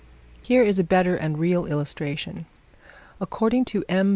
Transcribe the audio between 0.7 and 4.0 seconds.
a better and real illustration: According to